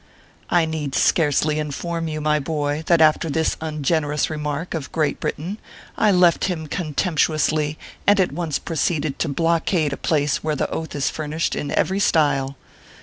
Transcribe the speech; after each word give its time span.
I 0.49 0.65
need 0.65 0.95
scarcely 0.95 1.59
inform 1.59 2.07
you, 2.07 2.21
my 2.21 2.39
boy, 2.39 2.81
that 2.87 3.01
after 3.01 3.29
this 3.29 3.55
ungenerous 3.61 4.31
remark 4.31 4.73
of 4.73 4.91
Great 4.91 5.19
Britain, 5.19 5.59
I 5.95 6.09
left 6.09 6.45
him 6.45 6.65
con 6.65 6.95
temptuously, 6.95 7.77
and 8.07 8.19
at 8.19 8.31
once 8.31 8.57
proceeded 8.57 9.19
to 9.19 9.29
blockade 9.29 9.93
a 9.93 9.97
place 9.97 10.37
where 10.43 10.55
the 10.55 10.67
Oath 10.71 10.95
is 10.95 11.11
furnished 11.11 11.55
in 11.55 11.69
every 11.69 11.99
style. 11.99 12.57